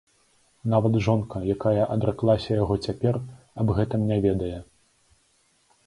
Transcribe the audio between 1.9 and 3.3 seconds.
адраклася яго цяпер,